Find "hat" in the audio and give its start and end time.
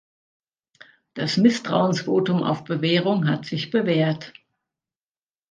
3.27-3.45